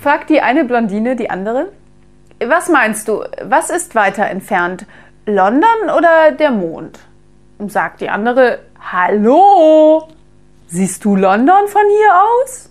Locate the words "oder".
5.96-6.32